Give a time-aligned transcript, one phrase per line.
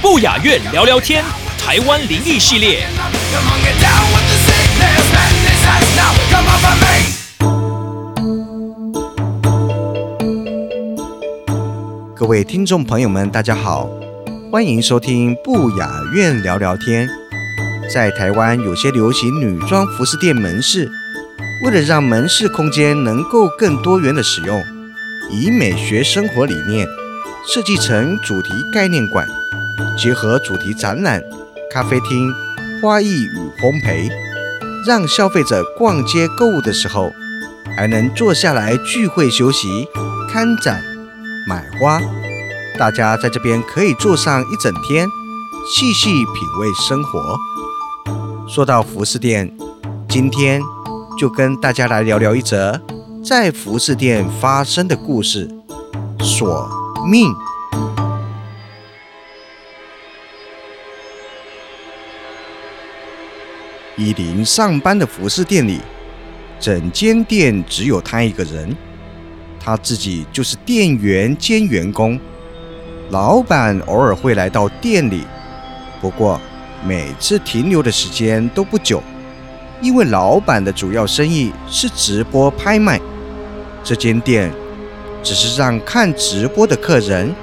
[0.00, 1.24] 不雅院聊聊天，
[1.58, 2.86] 台湾灵异系列。
[12.14, 13.88] 各位听众朋友们，大家好，
[14.52, 17.08] 欢迎收听不雅院聊聊天。
[17.92, 20.88] 在台湾有些流行女装服饰店门市，
[21.64, 24.62] 为了让门市空间能够更多元的使用，
[25.30, 26.86] 以美学生活理念
[27.46, 29.26] 设计成主题概念馆，
[29.98, 31.22] 结合主题展览、
[31.70, 32.30] 咖啡厅、
[32.80, 34.10] 花艺与烘焙，
[34.86, 37.12] 让消费者逛街购物的时候，
[37.76, 39.88] 还能坐下来聚会休息、
[40.32, 40.82] 看展。
[41.46, 42.00] 买花，
[42.78, 45.06] 大家在这边可以坐上一整天，
[45.70, 46.24] 细细品
[46.58, 47.36] 味生活。
[48.48, 49.54] 说到服饰店，
[50.08, 50.62] 今天
[51.18, 52.80] 就跟大家来聊聊一则
[53.24, 55.48] 在服饰店发生的故事——
[56.20, 56.68] 索
[57.10, 57.32] 命。
[63.96, 65.80] 依林上班的服饰店里，
[66.60, 68.76] 整间店只有他一个人。
[69.58, 72.20] 他自己就是店员兼员工，
[73.08, 75.24] 老板偶尔会来到店里，
[75.98, 76.38] 不过
[76.86, 79.02] 每次停留的时间都不久，
[79.80, 83.00] 因为老板的主要生意是直播拍卖，
[83.84, 84.50] 这间店
[85.22, 87.34] 只是让看直播的客人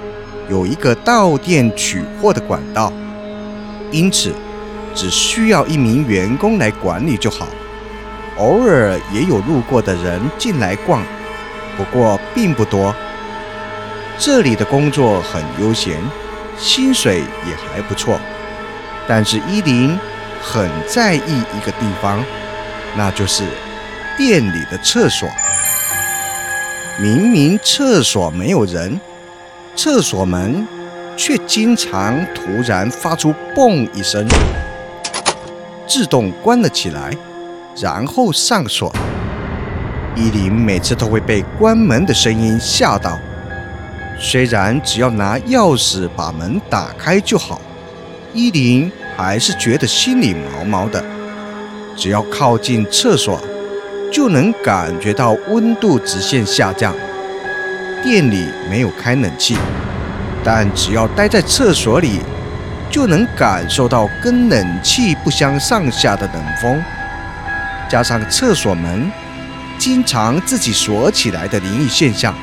[0.50, 2.92] 有一个到店取货的管道，
[3.92, 4.34] 因此
[4.96, 7.48] 只需要一名员工来管理就好，
[8.38, 11.04] 偶尔也有路过的人进来逛。
[11.78, 12.94] 不过并不多。
[14.18, 16.02] 这里的工作很悠闲，
[16.58, 18.20] 薪水也还不错。
[19.08, 19.98] 但是依林
[20.42, 22.24] 很在意一个地方，
[22.96, 23.44] 那就是
[24.18, 25.30] 店里的厕所。
[27.02, 29.02] 明明厕所没有人，
[29.76, 30.68] 厕所门
[31.18, 34.24] 却经常突然发出“嘣”一声，
[35.88, 37.12] 自动关了起来，
[37.76, 38.94] 然后上锁。
[40.16, 43.18] 依林每次都会被关门的声音吓到，
[44.20, 47.60] 虽然只要拿钥匙把门打开就好，
[48.32, 51.04] 依林还是觉得心里毛毛的。
[51.98, 53.42] 只要靠近厕所，
[54.12, 56.94] 就能感觉到温度直线下降。
[58.04, 59.58] 店里没有开冷气，
[60.44, 62.20] 但只要待在厕所里，
[62.90, 66.84] 就能感受到跟冷气不相上下的冷风，
[67.90, 69.10] 加上厕所门。
[69.78, 72.36] 经常自己锁起来的灵异现象，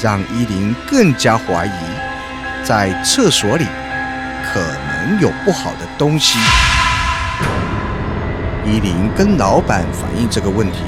[0.00, 1.70] 让依林更加怀疑，
[2.62, 3.64] 在厕所里
[4.52, 6.38] 可能有不好的东西。
[8.66, 10.78] 依林跟老板反映这个问题，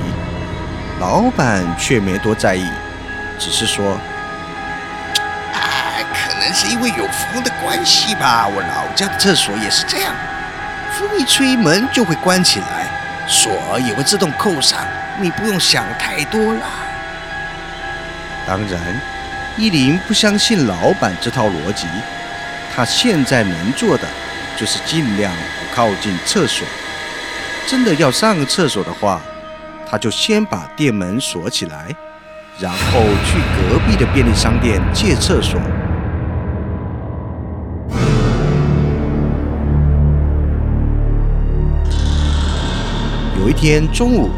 [0.99, 2.67] 老板却没多在意，
[3.39, 3.93] 只是说
[5.53, 5.61] ：“啊，
[6.15, 8.49] 可能是因为有风的关系吧。
[8.49, 10.15] 我老家的厕所也是这样，
[10.99, 12.89] 风一吹门就会关起来，
[13.29, 14.79] 锁也会自动扣上。”
[15.19, 16.61] 你不用想太多啦。
[18.47, 18.79] 当然，
[19.57, 21.87] 依林不相信老板这套逻辑。
[22.75, 24.07] 他现在能做的
[24.59, 26.67] 就是尽量不靠近厕所。
[27.67, 29.21] 真的要上厕所的话，
[29.91, 31.95] 他就先把店门锁起来，
[32.61, 35.61] 然后去隔壁的便利商店借厕所。
[43.41, 44.31] 有一天中午。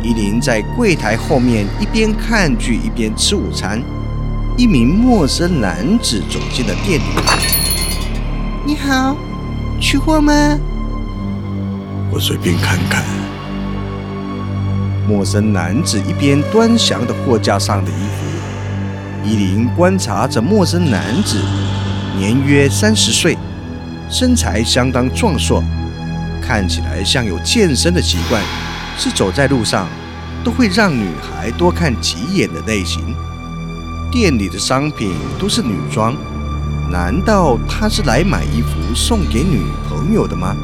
[0.00, 3.82] 依林在柜台后面一边看剧一边吃午餐，
[4.56, 7.04] 一名陌生男子走进了店里。
[8.64, 9.16] 你好，
[9.80, 10.56] 取货吗？
[12.18, 13.04] 我随便看看。
[15.06, 21.40] 陌生男子一边端详着货架上的衣服，依琳观察着陌生男子，
[22.16, 23.38] 年约三十岁，
[24.10, 25.62] 身材相当壮硕，
[26.42, 28.42] 看起来像有健身的习惯。
[28.98, 29.86] 是走在路上
[30.42, 33.14] 都会让女孩多看几眼的类型。
[34.10, 36.16] 店里的商品都是女装，
[36.90, 40.56] 难道他是来买衣服送给女朋友的吗？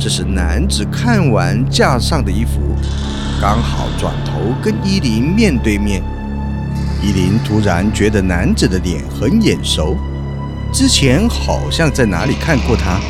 [0.00, 2.60] 这时男子看完架上的衣服，
[3.40, 6.00] 刚好转头跟依林面对面。
[7.02, 9.96] 依林突然觉得男子的脸很眼熟，
[10.72, 13.00] 之前好像在哪里看过他，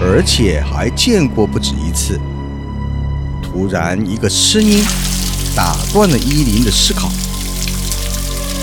[0.00, 2.20] 而且还见过不止一次。
[3.40, 4.84] 突然，一个声音
[5.54, 7.08] 打断了依林的思考。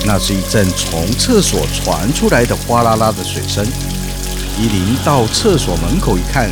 [0.06, 3.65] 那是一阵从厕所传出来的哗啦啦的水声。
[4.60, 6.51] 依林到厕所门口一看，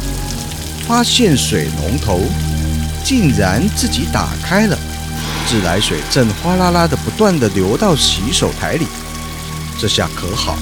[0.88, 2.20] 发现水龙头
[3.04, 4.78] 竟然自己打开了，
[5.48, 8.88] 自来水正哗啦啦的不断的流到洗手台里。
[9.78, 10.58] 这下可好，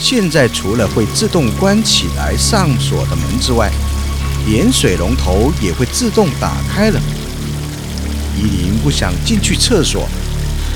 [0.00, 3.70] 现在除了会自动关起来上锁的门之外，
[4.46, 7.00] 连水龙头也会自动打开了。
[8.36, 10.08] 依林不想进去厕所，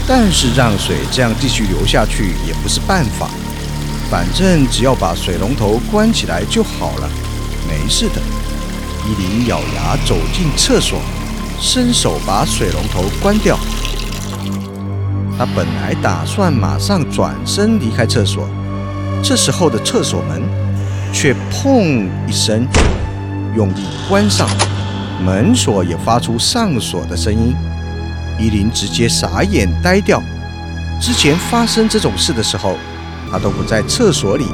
[0.07, 3.29] 但是让水这样继续流下去也不是办法。
[4.11, 7.11] 反正只要把水龙头关起来就好了，
[7.69, 8.23] 没事的。
[9.07, 10.99] 依林咬牙走进厕所，
[11.61, 13.59] 伸手把水龙头关掉。
[15.39, 18.49] 他本来打算马上转身离开厕所，
[19.23, 20.43] 这时候的厕所门
[21.13, 22.67] 却砰一声。
[23.57, 24.49] 用力关上，
[25.25, 27.55] 门锁也发出上锁的声音。
[28.39, 30.23] 依林直接傻眼呆掉。
[31.01, 32.77] 之前发生这种事的时候，
[33.31, 34.45] 他都不在厕所里，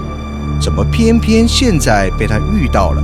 [0.61, 3.03] 怎么偏偏现在被他遇到了？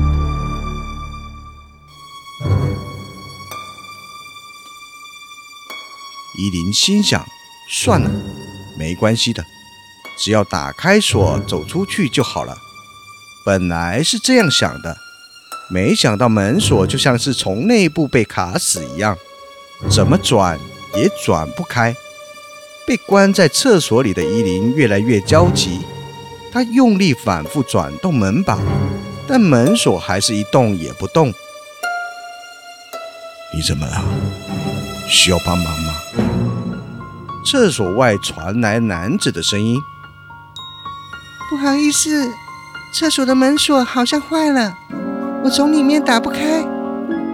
[6.41, 7.23] 依林心想：
[7.69, 8.11] 算了，
[8.79, 9.45] 没关系的，
[10.19, 12.57] 只要打开锁走出去就好了。
[13.45, 14.97] 本来是这样想的。
[15.69, 19.17] 没想到门锁就像是从内部被卡死一样，
[19.91, 20.59] 怎么转
[20.95, 21.95] 也转不开。
[22.87, 25.83] 被关在厕所里的依林越来越焦急，
[26.51, 28.59] 他用力反复转动门把，
[29.29, 31.33] 但门锁还是一动也不动。
[33.55, 34.03] 你怎么了？
[35.09, 36.00] 需要帮忙吗？
[37.45, 39.81] 厕所外传来男子的声音
[41.49, 42.31] ：“不好意思，
[42.95, 44.75] 厕所的门锁好像坏了。”
[45.43, 46.61] 我从里面打不开，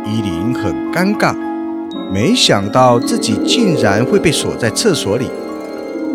[0.06, 1.36] 依琳很尴尬，
[2.12, 5.28] 没想到自己竟然会被锁在厕所里，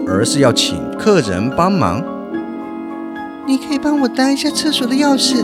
[0.08, 2.02] 而是要请客人帮忙。
[3.46, 5.44] 你可以帮我搭一下厕所的钥匙，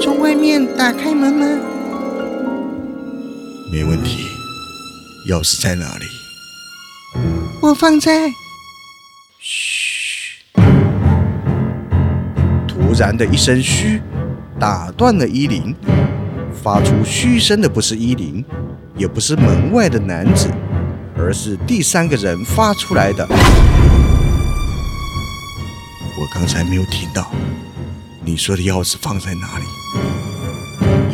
[0.00, 1.46] 从外面打开门吗？
[3.70, 4.26] 没问题，
[5.28, 6.17] 钥匙在哪里？
[7.68, 8.32] 我放在……
[9.38, 10.42] 嘘！
[12.66, 14.00] 突然的一声嘘。
[14.58, 15.76] 打断了依林，
[16.64, 18.44] 发出嘘声的不是依林，
[18.96, 20.50] 也不是门外的男子，
[21.16, 23.24] 而是第三个人发出来的。
[26.18, 27.30] 我刚才没有听到，
[28.24, 29.64] 你说的钥匙放在哪里？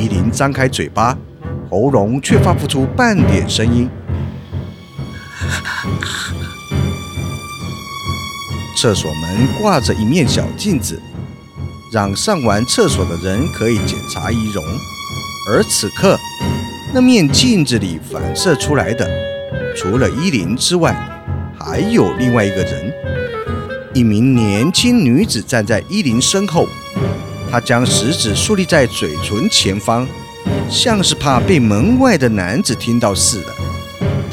[0.02, 1.18] 依林张开嘴巴，
[1.68, 3.90] 喉咙却发不出半点声音。
[8.76, 11.02] 厕所门挂着一面小镜子。
[11.92, 14.64] 让上完厕所的人可以检查仪容，
[15.48, 16.18] 而此刻
[16.92, 19.08] 那面镜子里反射出来的，
[19.76, 20.92] 除了依林之外，
[21.56, 22.92] 还有另外一个人，
[23.94, 26.66] 一名年轻女子站在依林身后，
[27.48, 30.04] 她将食指竖立在嘴唇前方，
[30.68, 33.54] 像是怕被门外的男子听到似的。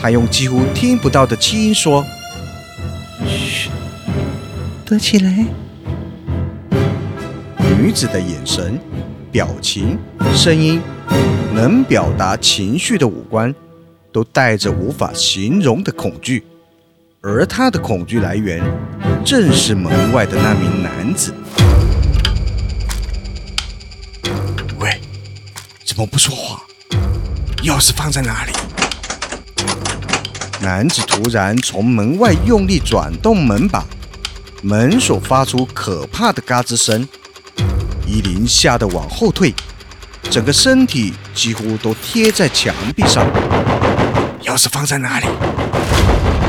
[0.01, 2.03] 她用几乎听不到的气音说
[3.23, 3.69] ：“嘘，
[4.83, 5.45] 躲起来。”
[7.77, 8.79] 女子的眼神、
[9.31, 9.99] 表情、
[10.33, 10.81] 声音，
[11.53, 13.53] 能表达情绪的五官，
[14.11, 16.43] 都带着无法形容的恐惧，
[17.21, 18.59] 而她的恐惧来源，
[19.23, 21.31] 正是门外的那名男子。
[24.79, 24.99] 喂，
[25.85, 26.63] 怎么不说话？
[27.63, 28.51] 钥匙放在哪里？
[30.61, 33.83] 男子突然从门外用力转动门把，
[34.61, 37.07] 门锁发出可怕的嘎吱声。
[38.05, 39.51] 依林吓得往后退，
[40.29, 43.25] 整个身体几乎都贴在墙壁上。
[44.43, 45.25] 钥匙放在哪里？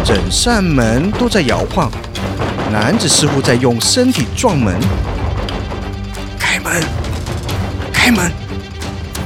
[0.05, 1.91] 整扇门都在摇晃，
[2.71, 4.79] 男子似乎在用身体撞门。
[6.39, 6.83] 开门！
[7.91, 8.31] 开门！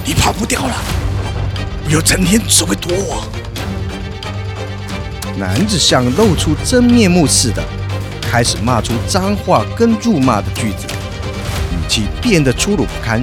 [0.04, 0.74] 你跑不掉了！
[1.84, 3.24] 不要整天只会躲我。
[5.38, 7.62] 男子像露出真面目似的，
[8.22, 10.86] 开始骂出脏话跟辱骂的句子。
[11.72, 13.22] 语气变得粗鲁不堪。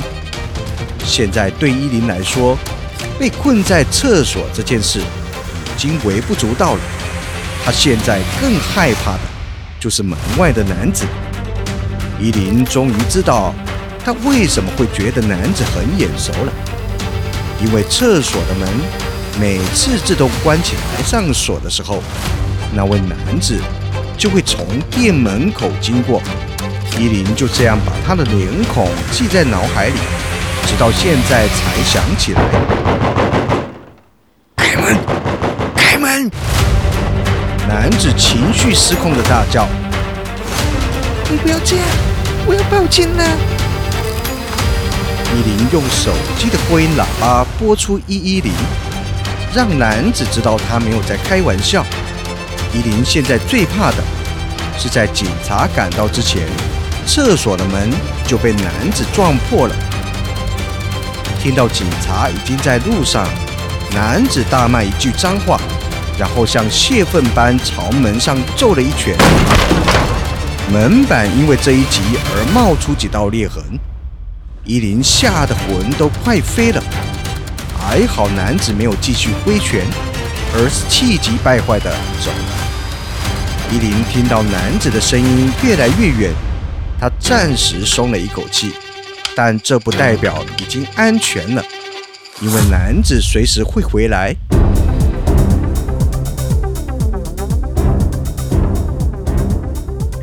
[1.04, 2.56] 现在对依林来说，
[3.20, 6.80] 被困在厕所这件事已经微不足道了。
[7.66, 9.22] 他现在更害怕的
[9.80, 11.06] 就是门外的男子。
[12.20, 13.54] 依林终于知道
[14.06, 16.54] 他为什么会觉得男子很眼熟了。
[17.66, 18.70] 因为厕所的门
[19.40, 22.04] 每次自动关起来上锁的时候，
[22.72, 23.60] 那位男子
[24.18, 26.22] 就会从店门口经过。
[27.00, 29.96] 依林就这样把他的脸孔记在脑海里，
[30.68, 32.42] 直到现在才想起来。
[34.56, 34.96] 开门！
[35.76, 36.30] 开门！
[37.68, 39.68] 男子情绪失控的大叫
[41.28, 41.86] ：“你不要这样，
[42.46, 43.26] 我要报警了！”
[45.34, 48.54] 依林用手机的扩音喇叭拨出一一零，
[49.54, 51.86] 让男子知道他没有在开玩笑。
[52.74, 53.98] 依林现在最怕的
[54.78, 56.42] 是在警察赶到之前，
[57.06, 57.92] 厕所的门
[58.26, 59.76] 就被男子撞破了。
[61.40, 63.28] 听到警察已经在路上，
[63.94, 65.60] 男子大骂一句脏话，
[66.18, 69.16] 然后像泄愤般朝门上揍了一拳，
[70.72, 72.02] 门板因为这一击
[72.34, 73.62] 而冒出几道裂痕。
[74.66, 76.82] 依林吓得魂都快飞了，
[77.96, 79.86] 还好男子没有继续挥拳，
[80.56, 83.72] 而是气急败坏的走了。
[83.72, 86.32] 伊林听到男子的声音越来越远，
[87.00, 88.72] 他暂时松了一口气，
[89.36, 91.64] 但这不代表已经安全了，
[92.42, 94.36] 因为男子随时会回来。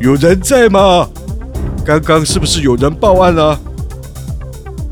[0.01, 1.07] 有人在吗？
[1.85, 3.57] 刚刚是不是有人报案了？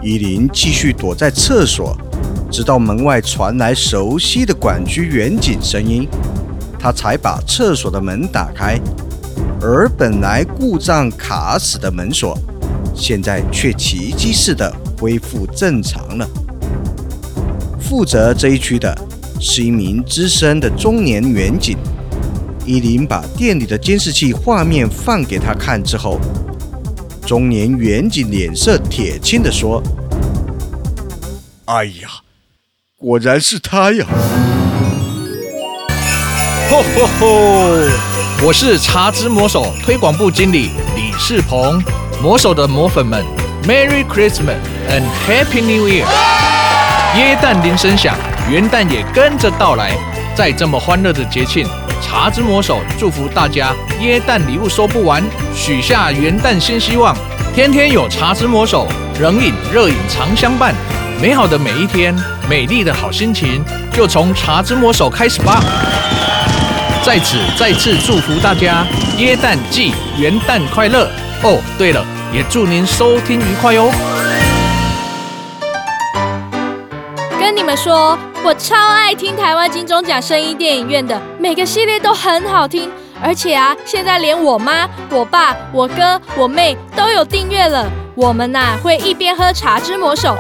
[0.02, 1.94] 伊林继续躲在厕所，
[2.52, 6.08] 直到门外传来熟悉的管区远警声音，
[6.80, 8.80] 他才把厕所的门打开。
[9.62, 12.38] 而本来故障卡死的门锁，
[12.96, 16.28] 现在却奇迹似的恢复正常了。
[17.80, 18.98] 负责这一区的
[19.40, 21.78] 是一名资深的中年远警。
[22.66, 26.20] 依林把店里的监视器画面放给他看之后。
[27.26, 29.82] 中年远景脸色铁青地说
[31.66, 32.10] ：“哎呀，
[33.02, 34.06] 果然是他呀！
[36.70, 37.28] 吼吼吼！
[38.44, 41.82] 我是茶之魔手推广部经理李世鹏。
[42.22, 43.24] 魔手的魔粉们
[43.64, 44.58] ，Merry Christmas
[44.90, 46.04] and Happy New Year！
[47.16, 48.18] 耶诞铃声响，
[48.50, 49.94] 元旦也跟着到来。
[50.36, 51.66] 在这么欢乐的节庆。”
[52.04, 55.24] 茶之魔手祝福大家耶诞礼物收不完，
[55.56, 57.16] 许下元旦新希望，
[57.56, 58.90] 天天有茶之魔手
[59.22, 60.74] 冷饮热饮常相伴，
[61.22, 62.16] 美好的每一天，
[62.50, 63.62] 美丽的好心情
[63.92, 65.62] 就从茶之魔手开始吧。
[67.04, 68.86] 在此再次祝福大家
[69.18, 71.12] 耶诞季元旦快乐
[71.44, 71.60] 哦！
[71.78, 73.92] 对了，也祝您收听愉快哦。
[77.38, 78.18] 跟你们说。
[78.42, 82.90] 我超爱听台湾金钟奖声音电影院的每个系列都很好听，
[83.22, 87.86] 而且啊，现在连我妈、我爸、我哥、我妹都有订阅了。
[88.16, 90.38] 我们呐会一边喝茶之魔手，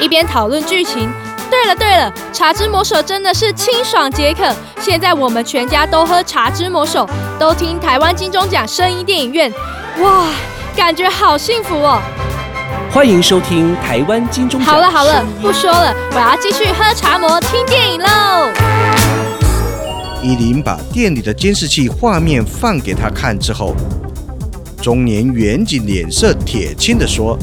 [0.00, 1.10] 一边讨论剧情。
[1.50, 4.54] 对了对了，茶之魔手真的是清爽解渴。
[4.80, 9.52] 现在我们全家都喝茶之魔手，都听台湾金钟奖声音电影院，
[10.00, 10.28] 哇，
[10.76, 12.00] 感觉好幸福哦。
[12.92, 18.50] 欢迎收听台湾金钟奖好了好了，不说了，我要继续喝茶魔听电影喽。
[20.22, 23.74] 依林把店里的监视器画面放给他看之后，
[24.80, 27.36] 中年远景脸色铁青的说：“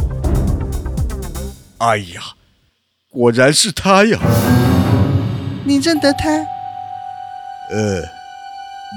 [1.80, 2.22] 哎呀，
[3.10, 4.20] 果然是他呀！
[5.64, 6.30] 你认得他？
[7.72, 8.02] 呃，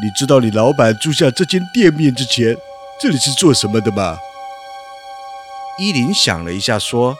[0.02, 2.56] 你知道你老板租下这间店面之前，
[3.00, 4.18] 这里是做什么的吗？”
[5.78, 7.16] 依林想了一下，说：“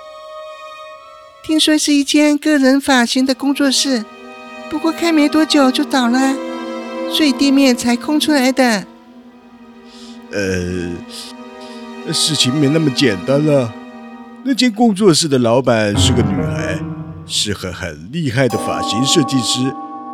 [1.46, 4.04] 听说是一间个人发型的工作室，
[4.68, 6.34] 不过开没多久就倒了，
[7.12, 8.84] 所以店面才空出来的。”
[10.32, 13.72] 呃，事情没那么简单了。
[14.42, 16.78] 那间工作室的老板是个女孩，
[17.26, 19.60] 是个很厉害的发型设计师，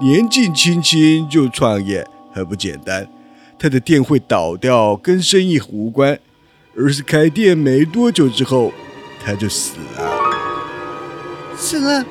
[0.01, 3.07] 年纪轻轻就创业，很不简单。
[3.57, 6.19] 她的店会倒掉，跟生意无关。
[6.77, 8.73] 而是开店没多久之后，
[9.25, 10.03] 他就死了。
[11.57, 12.05] 死了。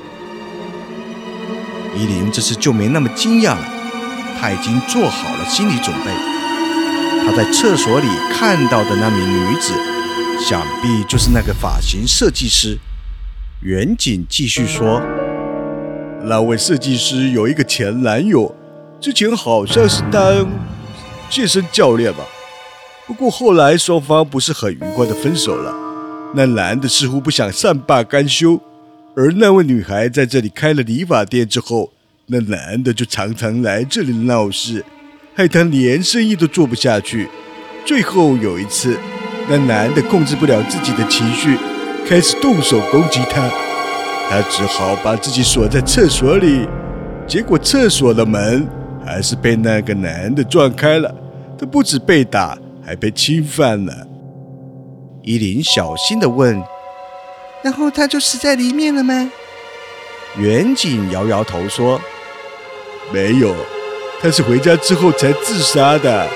[1.96, 3.64] 依林这次就没那么惊讶了，
[4.40, 6.12] 她已经做好了心理准备。
[7.26, 9.74] 她在厕所里看到的那名女子，
[10.40, 12.78] 想必就是那个发型设计师。
[13.62, 15.02] 远景继续说
[16.26, 18.54] ：“那位设计师有一个前男友，
[19.02, 20.48] 之前好像是当
[21.30, 22.24] 健身教练吧。”
[23.08, 25.74] 不过后来双方不是很愉快的分手了，
[26.36, 28.60] 那男的似乎不想善罢甘休，
[29.16, 31.92] 而那位女孩在这里开了理发店之后，
[32.28, 34.84] 那男的就常常来这里闹事，
[35.36, 37.30] 害她连生意都做不下去。
[37.86, 38.98] 最后有一次，
[39.48, 41.58] 那男的控制不了自己的情绪，
[42.08, 43.50] 开始动手攻击她。
[44.28, 46.68] 他只好把自己锁在厕所里。
[47.28, 48.68] 结果厕所的门
[49.06, 51.14] 还是被那个男的撞开了，
[51.60, 53.94] 他不止被打，还被侵犯了。
[55.22, 56.62] 依琳小心地问
[57.64, 59.32] 然后他就死在里面了吗？
[60.38, 62.00] 远景，摇摇头说
[63.12, 63.56] 没有，
[64.22, 66.28] 他是回家之后才自杀的，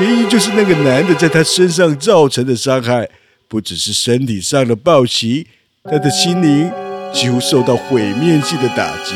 [0.00, 3.08] 原因就是那个男的在他身上造成的伤害，
[3.48, 5.46] 不只是身体上的暴击，
[5.84, 6.70] 他的心灵
[7.12, 9.14] 几乎受到毁灭性的打击。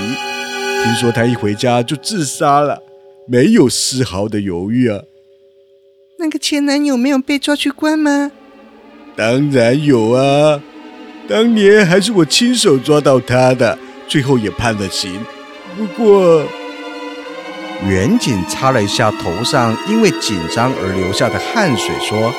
[0.82, 2.78] 听说他一回家就自杀了，
[3.28, 5.00] 没有丝毫的犹豫啊！
[6.18, 8.30] 那个前男友没有被抓去关吗？
[9.14, 10.62] 当然有啊，
[11.28, 15.20] 当年还是我亲手抓到他的，最后也判了刑。
[15.76, 16.46] 不过，
[17.88, 22.32] 远景擦了一下头上因为紧张而流下的汗水，说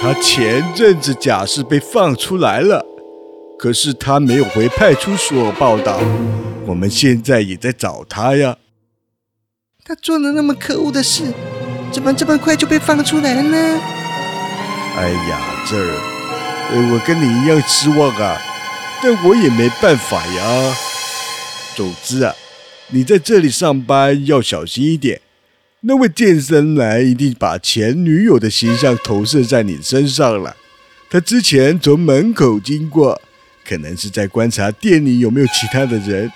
[0.00, 2.84] 他前阵子假释被放出来了，
[3.58, 6.00] 可是他没有回派出所报道。
[6.66, 8.56] 我们现在也在找他呀。
[9.84, 11.24] 他做了那么可恶的事，
[11.92, 13.80] 怎么这么快就被放出来了呢？
[14.96, 15.94] 哎呀，这儿，
[16.72, 18.36] 呃，我跟你一样失望啊，
[19.02, 20.76] 但我也没办法呀。
[21.76, 22.34] 总之啊，
[22.88, 25.20] 你在这里上班要小心一点。
[25.80, 30.56] 那位健身男一定把前女友的形象投射在你身上了。
[31.08, 33.20] 他之前从门口经过，
[33.64, 36.30] 可能是在观察店里有没有其他的人。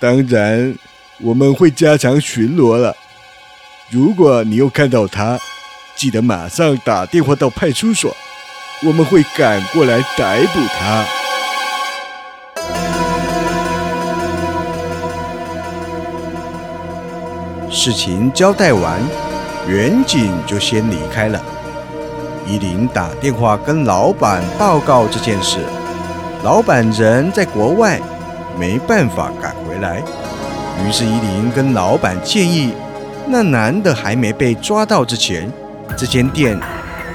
[0.00, 0.74] 当然，
[1.20, 2.96] 我们会加强巡逻了。
[3.90, 5.38] 如果你又看到他，
[5.94, 8.16] 记得马上打电话到派出所，
[8.84, 11.21] 我们会赶过来逮捕他。
[17.74, 19.00] 事情交代完，
[19.66, 21.40] 远景就先离开了。
[22.46, 25.56] 依琳打电话跟老板报告这件事，
[26.44, 27.98] 老板人在国外，
[28.58, 30.02] 没办法赶回来。
[30.84, 32.74] 于是依琳跟老板建议，
[33.26, 35.50] 那男的还没被抓到之前，
[35.96, 36.60] 这间店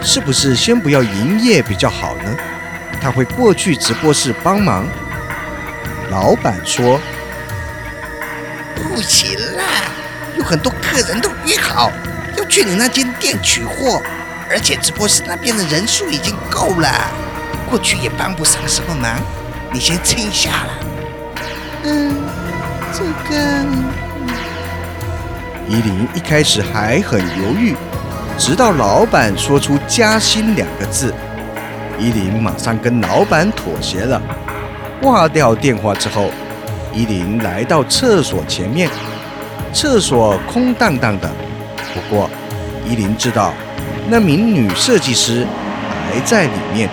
[0.02, 2.36] 是不是先不要营业比较好呢？
[3.00, 4.84] 他会过去直播室帮忙。
[6.10, 7.00] 老板说
[8.76, 9.47] 不行啦，有
[10.48, 11.92] 很多客人都约好
[12.38, 14.02] 要去你那间店取货，
[14.50, 16.90] 而且直播室那边的人数已经够了，
[17.70, 19.20] 过去也帮不上什么忙，
[19.74, 20.70] 你先撑一下啦。
[21.84, 22.16] 嗯，
[22.94, 23.66] 这个
[25.68, 27.76] 依琳一开始还很犹豫，
[28.38, 31.14] 直到老板说出“加薪”两个字，
[32.00, 34.22] 依琳马上跟老板妥协了。
[35.02, 36.32] 挂掉电话之后，
[36.94, 38.90] 依琳来到厕所前面，
[39.74, 41.30] 厕所空荡荡的。
[41.94, 42.30] 不过，
[42.86, 43.54] 依琳知道
[44.10, 45.46] 那名女设计师
[46.10, 46.90] 还在里面。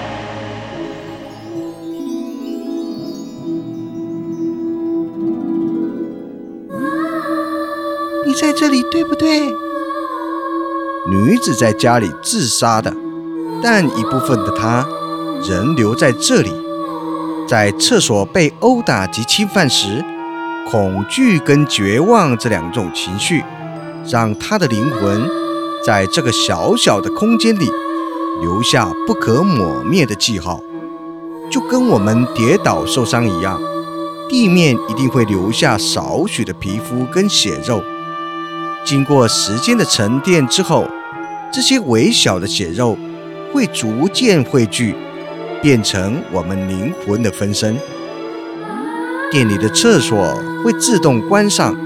[8.27, 9.41] 你在这里对不对？
[11.11, 12.93] 女子在家里自杀的，
[13.63, 14.87] 但一部分的她
[15.47, 16.51] 仍留在这里。
[17.47, 20.03] 在厕所被殴打及侵犯时，
[20.71, 23.45] 恐惧跟绝望这两种情绪，
[24.09, 25.29] 让他的灵魂
[25.87, 27.71] 在这个小小的空间里
[28.41, 30.61] 留下不可抹灭的记号，
[31.51, 33.61] 就跟我们跌倒受伤一样，
[34.29, 37.83] 地面一定会留下少许的皮肤跟血肉。
[38.85, 40.87] 经过时间的沉淀之后，
[41.53, 42.99] 这些微小的血肉
[43.53, 44.95] 会逐渐汇聚，
[45.63, 47.79] 变成我们灵魂的分身。
[49.35, 51.77] 店里的厕所会自动关上，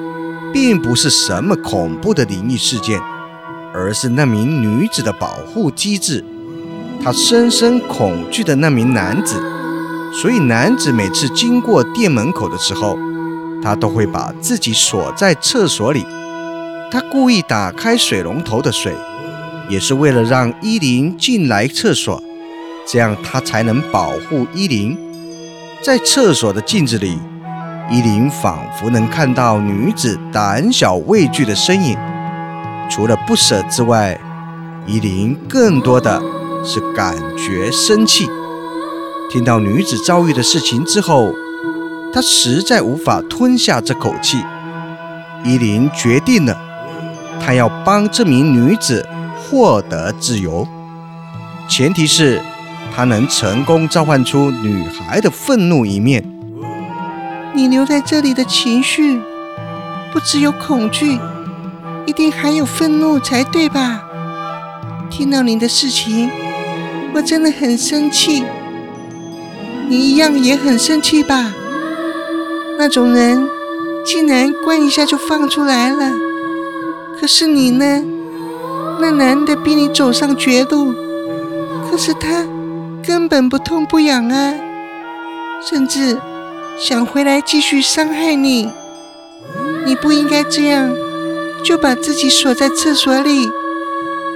[0.52, 3.00] 并不是什么恐怖的灵异事件，
[3.72, 6.22] 而是那名女子的保护机制。
[7.02, 9.42] 她深深恐惧的那名男子，
[10.12, 12.98] 所以男子每次经过店门口的时候，
[13.62, 16.04] 他都会把自己锁在厕所里。
[16.90, 18.92] 他故意打开水龙头的水，
[19.70, 22.22] 也是为了让依琳进来厕所，
[22.87, 24.94] 这样他才能保护依琳。
[25.80, 27.16] 在厕所的镜子里，
[27.90, 31.96] 依琳仿佛能看到女子胆小畏惧的身影。
[32.90, 34.18] 除了不舍之外，
[34.87, 36.22] 依琳更多的
[36.64, 38.29] 是感觉生气。
[39.31, 41.33] 听到女子遭遇的事情之后，
[42.12, 44.42] 她实在无法吞下这口气。
[45.44, 46.57] 依琳决定了。
[47.40, 49.07] 他要帮这名女子
[49.38, 50.66] 获得自由，
[51.68, 52.42] 前提是
[52.94, 56.38] 她能成功召唤出女孩的愤怒一面。
[57.54, 59.20] 你留在这里的情绪，
[60.12, 61.18] 不只有恐惧，
[62.06, 64.04] 一定还有愤怒才对吧？
[65.11, 66.30] 听到你的事情，
[67.14, 68.44] 我真的很生气。
[69.88, 71.52] 你一样也很生气吧？
[72.78, 73.48] 那种人
[74.04, 76.12] 竟然关一下就放出来了。
[77.18, 78.04] 可是你呢？
[79.00, 80.92] 那男的逼你走上绝路，
[81.90, 82.44] 可是他
[83.02, 84.54] 根本不痛不痒啊，
[85.62, 86.18] 甚至
[86.80, 88.70] 想回来继续伤害你。
[89.84, 90.94] 你不应该这样，
[91.64, 93.50] 就把自己锁在厕所里。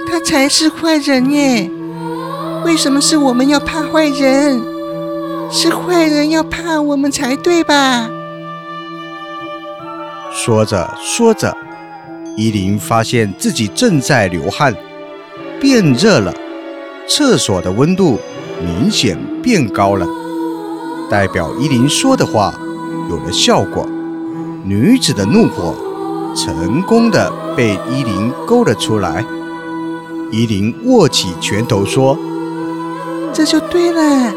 [0.05, 1.69] 他才是坏人耶！
[2.65, 4.61] 为什么是我们要怕坏人？
[5.49, 8.09] 是坏人要怕我们才对吧？
[10.33, 11.55] 说着说着，
[12.35, 14.75] 依琳发现自己正在流汗，
[15.61, 16.33] 变热了，
[17.07, 18.19] 厕所的温度
[18.59, 20.05] 明显变高了，
[21.13, 22.51] 代表依琳说的话
[23.07, 23.87] 有了效果。
[24.65, 25.75] 女子的怒火
[26.35, 29.23] 成功的被依琳勾了出来。
[30.31, 32.17] 依琳握起拳头说
[33.31, 34.33] ：“这就对了。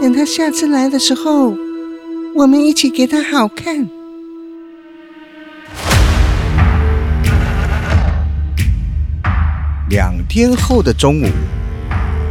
[0.00, 1.54] 等他下次来的时候，
[2.34, 3.86] 我们一起给他好看。”
[9.90, 11.26] 两天后的中午，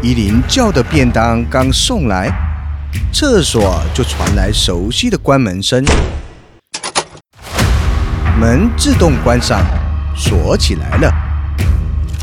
[0.02, 2.32] 依琳叫的便当刚送来，
[3.14, 5.84] 厕所就传来熟悉的关门声，
[8.40, 9.64] 门自动关上，
[10.16, 11.14] 锁起来了。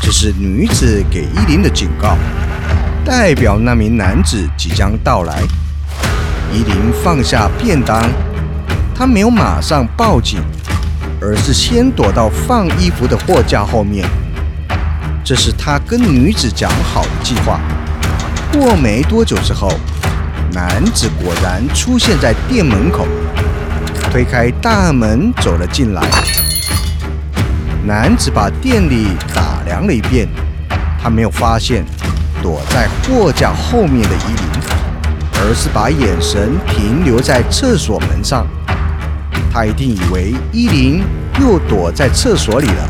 [0.01, 2.17] 这是女子给依琳的警告，
[3.05, 5.41] 代表那名男子即将到来。
[6.51, 8.01] 依琳放下便当，
[8.95, 10.41] 她没有马上报警，
[11.21, 14.09] 而是先躲到放衣服的货架后面。
[15.23, 17.59] 这是她跟女子讲好的计划。
[18.51, 19.71] 过没多久之后，
[20.51, 23.07] 男子果然出现在店门口，
[24.11, 26.01] 推开大门走了进来。
[27.85, 30.27] 男子把店里打量了一遍，
[31.01, 31.85] 他没有发现
[32.41, 34.43] 躲在货架后面的依琳，
[35.35, 38.45] 而是把眼神停留在厕所门上。
[39.51, 41.03] 他一定以为依琳
[41.39, 42.89] 又躲在厕所里了，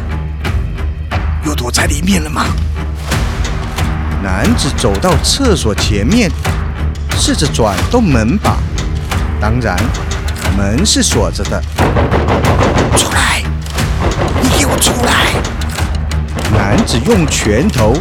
[1.45, 2.45] 又躲在里面了吗？
[4.23, 6.29] 男子走到厕所前面，
[7.19, 8.55] 试着转动门把，
[9.41, 9.77] 当然，
[10.57, 11.61] 门是锁着的。
[12.97, 13.43] 出来！
[14.41, 15.33] 你给我出来！
[16.57, 17.93] 男子用拳头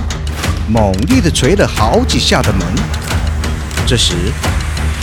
[0.68, 2.62] 猛力的捶了好几下的门，
[3.84, 4.14] 这时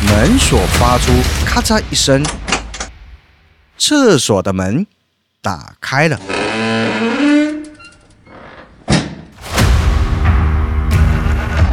[0.08, 1.12] 门锁发出
[1.45, 2.25] 咔嚓一声，
[3.78, 4.88] 厕所的门
[5.41, 6.17] 打开了。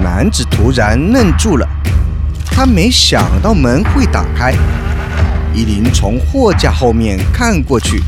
[0.03, 1.67] 男子突然愣住了，
[2.53, 4.53] 他没想到门会打开。
[5.55, 8.03] 依琳从货架后面看过去。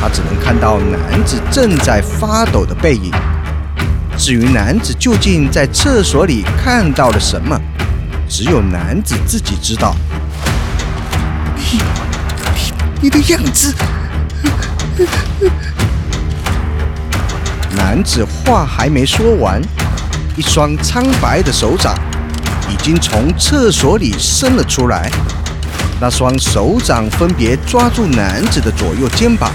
[0.00, 3.10] 他只能看到男子正在发抖的背影。
[4.16, 7.58] 至于男子究竟在厕所里看到了什么，
[8.28, 9.94] 只有男子自己知道。
[11.54, 11.78] 你、
[12.54, 13.74] 你、你的样子……
[17.76, 19.60] 男子话还没说完，
[20.36, 21.94] 一双苍白的手掌
[22.80, 25.10] 已经从厕所里伸了出来。
[26.00, 29.52] 那双手掌分别抓住男子的左右肩膀。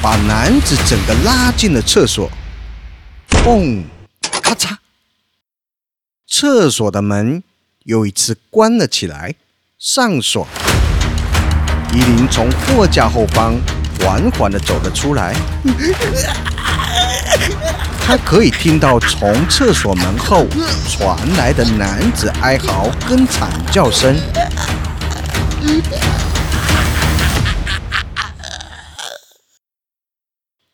[0.00, 2.30] 把男子整个拉进了厕所，
[3.28, 3.82] 嘣，
[4.40, 4.76] 咔嚓，
[6.28, 7.42] 厕所的门
[7.84, 9.34] 又一次关了起来，
[9.80, 10.46] 上锁。
[11.92, 13.56] 依琳从货架后方
[13.98, 15.34] 缓缓地走了出来，
[18.08, 20.46] 他可以听到从厕所门后
[20.88, 24.16] 传来的男子哀嚎跟惨叫声。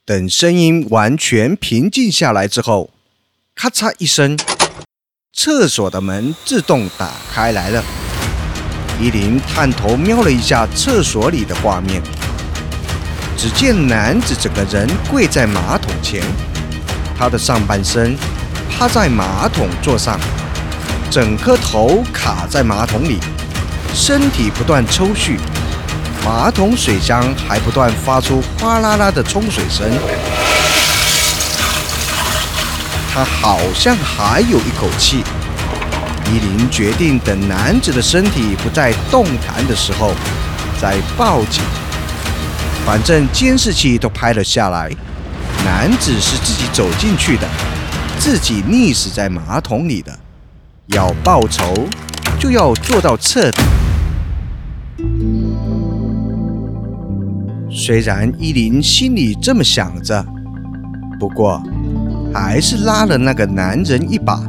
[0.05, 2.91] 等声音完全平静下来之后，
[3.55, 4.39] 咔嚓一声，
[5.35, 7.83] 厕所的门自动打开来了。
[9.01, 12.03] 依琳探头瞄了一下厕所里的画面，
[13.39, 16.23] 只见男子整个人跪在马桶前，
[17.23, 18.17] 他的上半身
[18.69, 20.19] 趴在马桶座上，
[21.09, 23.21] 整颗头卡在马桶里，
[23.95, 25.39] 身体不断抽搐。
[26.25, 29.89] 马桶水箱还不断发出哗啦啦的冲水声，
[33.15, 35.23] 他好像还有一口气。
[36.27, 40.13] 依琳决定等男子的身体不再动弹的时候
[40.81, 41.63] 再报警。
[42.85, 44.91] 反正监视器都拍了下来，
[45.65, 47.47] 男子是自己走进去的，
[48.19, 50.13] 自己溺死在马桶里的。
[50.89, 51.73] 要报仇，
[52.39, 53.63] 就要做到彻底。
[57.71, 60.25] 虽然依琳心里这么想着，
[61.19, 61.63] 不过
[62.35, 64.43] 还是拉了那个男人一把，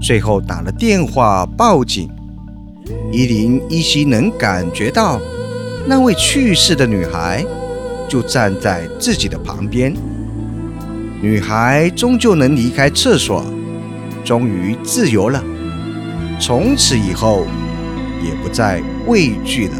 [0.00, 2.08] 最后打了电话报警。
[3.10, 5.18] 依林依稀能感觉到，
[5.86, 7.44] 那位去世的女孩
[8.12, 9.94] 就站在自己的旁边。
[11.22, 13.42] 女孩终究能离开厕所，
[14.22, 15.42] 终于自由了。
[16.38, 17.46] 从此以后，
[18.22, 19.72] 也不再畏惧了。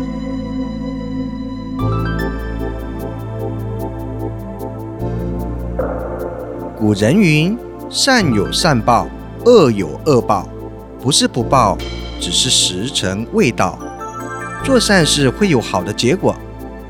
[6.79, 7.55] 古人云
[7.91, 9.07] ：“善有善报，
[9.45, 10.49] 恶有恶报，
[11.03, 11.77] 不是不报，
[12.19, 13.79] 只是时辰未到。”
[14.65, 16.35] 做善事会有好的结果，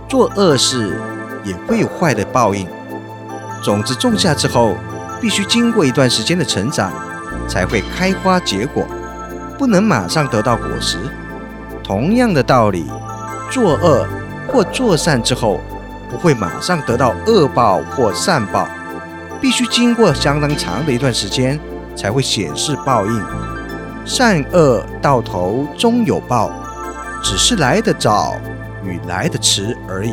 [0.08, 1.00] 做恶事
[1.44, 2.66] 也会有坏的报应。
[3.62, 4.74] 种子种下之后，
[5.20, 6.92] 必须经过一段时间的成长，
[7.48, 8.84] 才会开花结果，
[9.58, 10.98] 不能马上得到果实。
[11.82, 12.90] 同样的道理，
[13.50, 14.06] 作恶
[14.48, 15.60] 或做善之后，
[16.10, 18.66] 不会马上得到恶报或善报，
[19.40, 21.58] 必须经过相当长的一段时间，
[21.96, 23.22] 才会显示报应。
[24.04, 26.50] 善恶到头终有报。
[27.24, 28.34] 只是来得早
[28.84, 30.12] 与来得迟而已。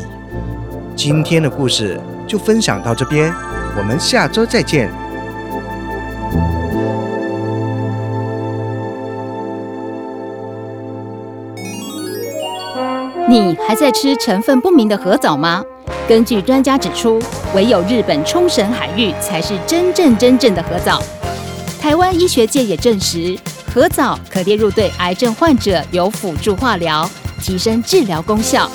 [1.01, 3.33] 今天的故事就分享到这边，
[3.77, 4.91] 我们下周再见。
[13.29, 15.63] 你还在吃成分不明的核藻吗？
[16.05, 17.17] 根据专家指出，
[17.55, 21.01] 唯有日本冲绳海域才是真正真正的核藻。
[21.81, 23.39] 台湾医学界也证实。
[23.73, 27.09] 核藻可列入对癌症患者有辅助化疗，
[27.41, 28.69] 提升治疗功效，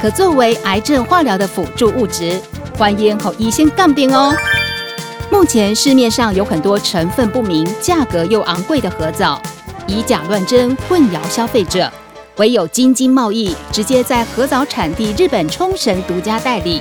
[0.00, 2.40] 可作为癌症化疗的辅助物质。
[2.78, 4.34] 欢迎和医生杠边哦。
[5.30, 9.40] 目前市面上有很多成分不明、价格又昂贵的核藻，
[9.86, 11.92] 以假乱真，混淆消费者。
[12.36, 16.80] 唯有京津贸易直接在核藻产地日本冲绳独家代理，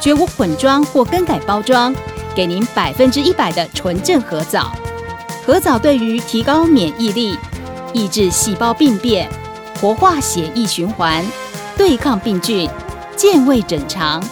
[0.00, 1.94] 绝无混装或更改包装，
[2.34, 4.72] 给您百分之一百的纯正核藻。
[5.46, 7.38] 核藻对于提高免疫力、
[7.92, 9.30] 抑制细胞病变、
[9.80, 11.24] 活化血液循环、
[11.76, 12.68] 对抗病菌、
[13.16, 14.22] 健胃整肠、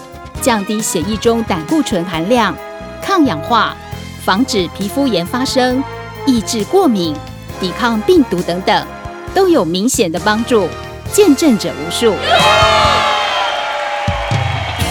[0.41, 2.57] 降低血液中胆固醇含量、
[3.03, 3.77] 抗氧化、
[4.25, 5.85] 防止皮肤炎发生、
[6.27, 7.15] 抑制过敏、
[7.61, 8.87] 抵抗病毒等等，
[9.35, 10.67] 都有明显的帮助，
[11.13, 12.15] 见证者无数。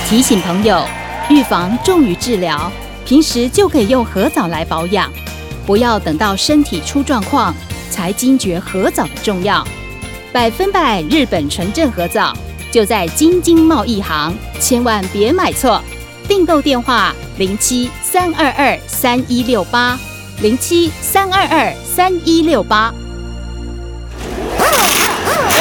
[0.07, 0.85] 提醒朋友，
[1.29, 2.71] 预防重于治疗，
[3.03, 5.11] 平时就可以用核藻来保养。
[5.65, 7.51] 不要等到身体出状况
[7.89, 9.65] 才惊觉核藻的重要。
[10.33, 12.33] 百分百日本纯正合造
[12.71, 15.79] 就在京津贸易行，千万别买错。
[16.27, 19.95] 订购电话：零七三二二三一六八
[20.41, 22.91] 零七三二二三一六八。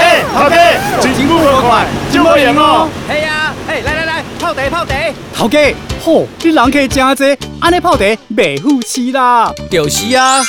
[0.00, 0.56] 哎，头家，
[1.02, 2.88] 真不够快，就无用哦。
[3.06, 4.94] 系啊，哎，来来来，泡茶泡茶。
[5.36, 8.04] 头家，嚯，你人客真多，安尼泡茶
[8.34, 9.52] 袂富气啦。
[9.70, 10.42] 就是啊，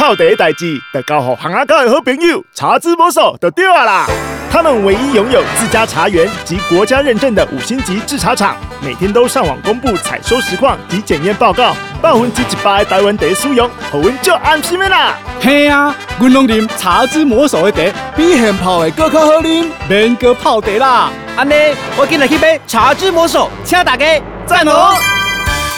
[0.00, 4.06] 泡茶代志，得交互行阿哥的好朋友茶之魔手就对啊啦。
[4.50, 15.14] 他们唯一拥有自家茶园及国家认证的五星级制茶厂，每天都上网公布采收实况及检验报告，百分之一百的台湾茶使用，好阮就安心的啦。
[15.38, 21.10] 嘿啊，阮拢啉茶之魔手的茶，比现泡的更较好啉，免搁泡茶啦。
[21.36, 21.52] 安尼，
[21.98, 24.06] 我今日去买茶之魔手，请大家
[24.46, 24.94] 赞哦！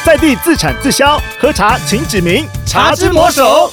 [0.05, 3.73] 在地自产自销，喝茶请指明茶之魔手。